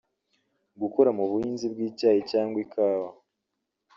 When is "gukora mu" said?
0.81-1.23